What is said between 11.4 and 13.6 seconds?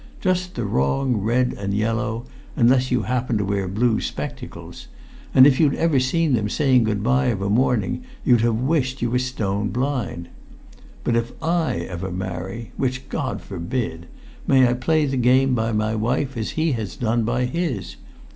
ever I marry which God